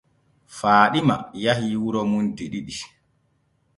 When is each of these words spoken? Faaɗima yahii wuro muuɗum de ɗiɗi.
Faaɗima 0.57 1.15
yahii 1.43 1.75
wuro 1.83 1.99
muuɗum 2.09 2.27
de 2.35 2.43
ɗiɗi. 2.51 2.75